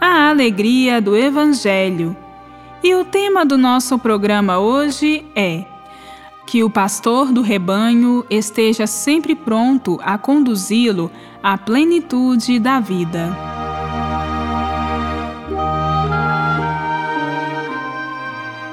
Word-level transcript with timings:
a 0.00 0.30
alegria 0.30 1.00
do 1.00 1.14
Evangelho. 1.14 2.16
E 2.82 2.94
o 2.94 3.04
tema 3.04 3.44
do 3.44 3.58
nosso 3.58 3.98
programa 3.98 4.58
hoje 4.58 5.26
é 5.36 5.66
que 6.46 6.64
o 6.64 6.70
pastor 6.70 7.30
do 7.30 7.42
rebanho 7.42 8.24
esteja 8.30 8.86
sempre 8.86 9.34
pronto 9.34 10.00
a 10.02 10.16
conduzi-lo 10.16 11.10
à 11.42 11.58
plenitude 11.58 12.58
da 12.58 12.80
vida. 12.80 13.36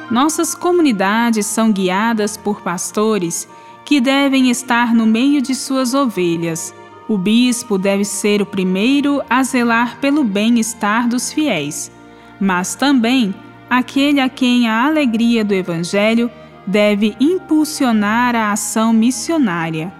Nossas 0.09 0.55
comunidades 0.55 1.45
são 1.45 1.71
guiadas 1.71 2.37
por 2.37 2.61
pastores 2.61 3.47
que 3.83 3.99
devem 3.99 4.49
estar 4.49 4.95
no 4.95 5.05
meio 5.05 5.41
de 5.41 5.53
suas 5.53 5.93
ovelhas 5.93 6.73
o 7.07 7.17
bispo 7.17 7.77
deve 7.77 8.03
ser 8.03 8.41
o 8.41 8.45
primeiro 8.45 9.21
a 9.29 9.41
zelar 9.41 9.97
pelo 9.99 10.23
bem-estar 10.23 11.07
dos 11.07 11.31
fiéis, 11.31 11.91
mas 12.39 12.75
também 12.75 13.33
aquele 13.69 14.19
a 14.19 14.27
quem 14.27 14.67
a 14.67 14.85
alegria 14.85 15.43
do 15.43 15.53
Evangelho 15.53 16.29
deve 16.65 17.15
impulsionar 17.19 18.35
a 18.35 18.51
ação 18.51 18.91
missionária. 18.91 19.91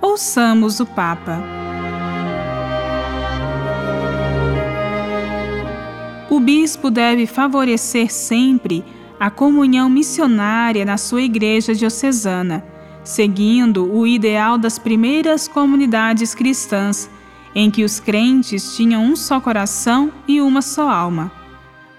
Ouçamos 0.00 0.78
o 0.78 0.86
Papa. 0.86 1.42
O 6.30 6.38
bispo 6.38 6.90
deve 6.90 7.26
favorecer 7.26 8.12
sempre 8.12 8.84
a 9.18 9.30
comunhão 9.30 9.88
missionária 9.88 10.84
na 10.84 10.96
sua 10.96 11.22
igreja 11.22 11.74
diocesana 11.74 12.73
seguindo 13.04 13.92
o 13.92 14.06
ideal 14.06 14.56
das 14.56 14.78
primeiras 14.78 15.46
comunidades 15.46 16.34
cristãs, 16.34 17.08
em 17.54 17.70
que 17.70 17.84
os 17.84 18.00
crentes 18.00 18.74
tinham 18.74 19.04
um 19.04 19.14
só 19.14 19.38
coração 19.38 20.10
e 20.26 20.40
uma 20.40 20.62
só 20.62 20.88
alma. 20.90 21.30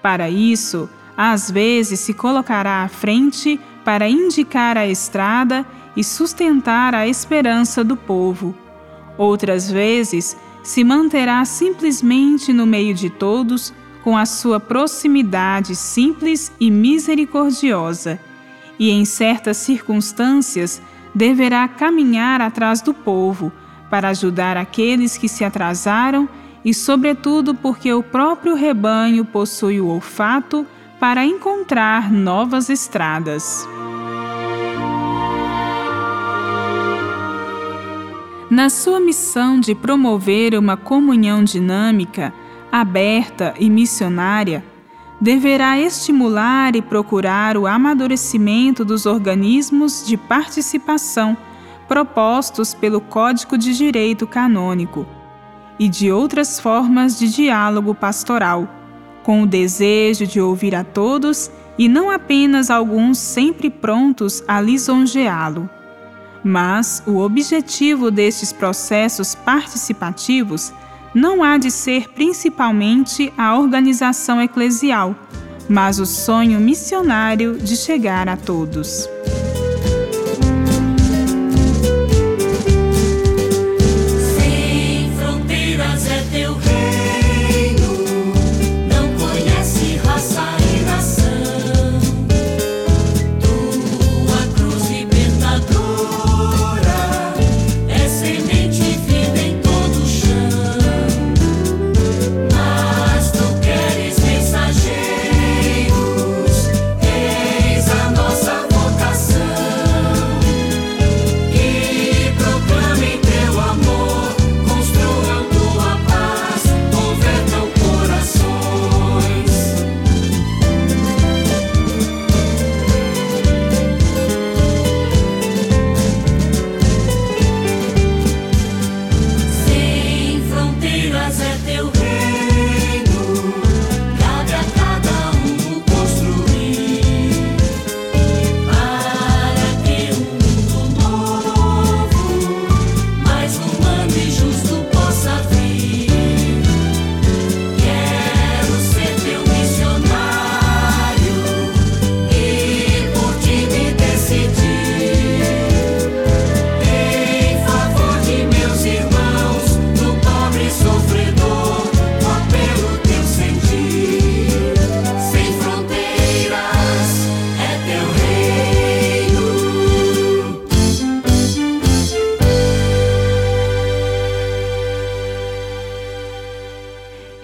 Para 0.02 0.28
isso, 0.28 0.90
às 1.16 1.50
vezes 1.50 2.00
se 2.00 2.12
colocará 2.12 2.82
à 2.82 2.88
frente 2.88 3.58
para 3.84 4.08
indicar 4.08 4.76
a 4.76 4.86
estrada 4.86 5.64
e 5.96 6.04
sustentar 6.04 6.94
a 6.94 7.08
esperança 7.08 7.82
do 7.82 7.96
povo. 7.96 8.54
Outras 9.16 9.70
vezes, 9.70 10.36
se 10.62 10.84
manterá 10.84 11.44
simplesmente 11.44 12.52
no 12.52 12.66
meio 12.66 12.92
de 12.92 13.08
todos, 13.08 13.72
com 14.02 14.18
a 14.18 14.26
sua 14.26 14.60
proximidade 14.60 15.74
simples 15.74 16.52
e 16.60 16.70
misericordiosa, 16.70 18.20
e 18.78 18.90
em 18.90 19.04
certas 19.04 19.56
circunstâncias 19.56 20.82
deverá 21.16 21.66
caminhar 21.66 22.42
atrás 22.42 22.82
do 22.82 22.92
povo 22.92 23.50
para 23.88 24.10
ajudar 24.10 24.58
aqueles 24.58 25.16
que 25.16 25.30
se 25.30 25.44
atrasaram 25.44 26.28
e, 26.62 26.74
sobretudo, 26.74 27.54
porque 27.54 27.90
o 27.90 28.02
próprio 28.02 28.54
rebanho 28.54 29.24
possui 29.24 29.80
o 29.80 29.86
olfato 29.86 30.66
para 31.00 31.24
encontrar 31.24 32.12
novas 32.12 32.68
estradas. 32.68 33.66
Na 38.50 38.68
sua 38.68 39.00
missão 39.00 39.58
de 39.58 39.74
promover 39.74 40.54
uma 40.54 40.76
comunhão 40.76 41.42
dinâmica, 41.42 42.30
aberta 42.70 43.54
e 43.58 43.70
missionária, 43.70 44.62
deverá 45.20 45.78
estimular 45.78 46.76
e 46.76 46.82
procurar 46.82 47.56
o 47.56 47.66
amadurecimento 47.66 48.84
dos 48.84 49.06
organismos 49.06 50.06
de 50.06 50.16
participação 50.16 51.36
propostos 51.88 52.74
pelo 52.74 53.00
Código 53.00 53.56
de 53.56 53.76
Direito 53.76 54.26
Canônico 54.26 55.06
e 55.78 55.88
de 55.88 56.10
outras 56.10 56.58
formas 56.58 57.18
de 57.18 57.28
diálogo 57.28 57.94
pastoral, 57.94 58.68
com 59.22 59.42
o 59.42 59.46
desejo 59.46 60.26
de 60.26 60.40
ouvir 60.40 60.74
a 60.74 60.84
todos 60.84 61.50
e 61.78 61.88
não 61.88 62.10
apenas 62.10 62.70
alguns 62.70 63.18
sempre 63.18 63.70
prontos 63.70 64.42
a 64.48 64.60
lisonjeá-lo. 64.60 65.68
Mas 66.42 67.02
o 67.06 67.18
objetivo 67.18 68.10
destes 68.10 68.52
processos 68.52 69.34
participativos 69.34 70.72
não 71.16 71.42
há 71.42 71.56
de 71.56 71.70
ser 71.70 72.10
principalmente 72.10 73.32
a 73.38 73.58
organização 73.58 74.38
eclesial, 74.38 75.16
mas 75.66 75.98
o 75.98 76.04
sonho 76.04 76.60
missionário 76.60 77.56
de 77.56 77.74
chegar 77.74 78.28
a 78.28 78.36
todos. 78.36 79.08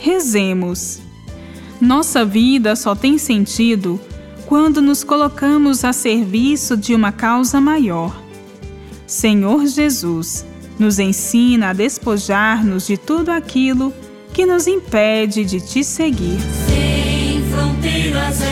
Rezemos. 0.02 0.99
Nossa 1.81 2.25
vida 2.25 2.75
só 2.75 2.93
tem 2.93 3.19
sentido 3.19 4.00
quando 4.46 4.82
nos 4.82 5.04
colocamos 5.04 5.84
a 5.84 5.93
serviço 5.93 6.76
de 6.76 6.93
uma 6.93 7.12
causa 7.12 7.60
maior. 7.60 8.20
Senhor 9.06 9.64
Jesus, 9.64 10.44
nos 10.76 10.99
ensina 10.99 11.70
a 11.70 11.72
despojar-nos 11.72 12.84
de 12.84 12.96
tudo 12.96 13.31
aquilo 13.31 13.94
que 14.34 14.44
nos 14.44 14.66
impede 14.66 15.44
de 15.44 15.60
te 15.60 15.84
seguir. 15.84 16.40
Sem 16.66 17.40
fronteiras 17.44 18.43
é 18.43 18.51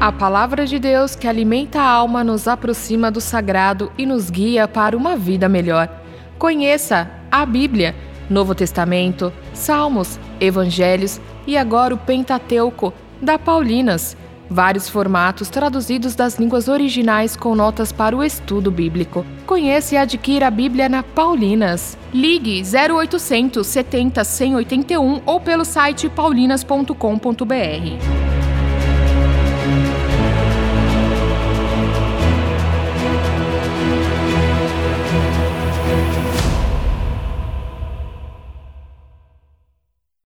A 0.00 0.10
palavra 0.10 0.64
de 0.64 0.78
Deus 0.78 1.14
que 1.14 1.28
alimenta 1.28 1.78
a 1.78 1.86
alma 1.86 2.24
nos 2.24 2.48
aproxima 2.48 3.10
do 3.10 3.20
sagrado 3.20 3.92
e 3.98 4.06
nos 4.06 4.30
guia 4.30 4.66
para 4.66 4.96
uma 4.96 5.14
vida 5.14 5.46
melhor. 5.46 5.90
Conheça 6.38 7.10
a 7.30 7.44
Bíblia, 7.44 7.94
Novo 8.30 8.54
Testamento, 8.54 9.30
Salmos, 9.52 10.18
Evangelhos 10.40 11.20
e 11.46 11.54
agora 11.54 11.94
o 11.94 11.98
Pentateuco, 11.98 12.94
da 13.20 13.38
Paulinas. 13.38 14.16
Vários 14.48 14.88
formatos 14.88 15.50
traduzidos 15.50 16.14
das 16.14 16.38
línguas 16.38 16.66
originais 16.66 17.36
com 17.36 17.54
notas 17.54 17.92
para 17.92 18.16
o 18.16 18.24
estudo 18.24 18.70
bíblico. 18.70 19.22
Conheça 19.46 19.96
e 19.96 19.98
adquira 19.98 20.46
a 20.46 20.50
Bíblia 20.50 20.88
na 20.88 21.02
Paulinas. 21.02 21.98
Ligue 22.10 22.62
0800 22.62 23.66
70 23.66 24.24
181 24.24 25.20
ou 25.26 25.38
pelo 25.38 25.66
site 25.66 26.08
paulinas.com.br. 26.08 28.19